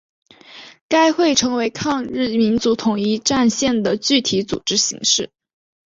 [0.87, 5.29] 该会成为抗日民族统一战线的具体组织形式。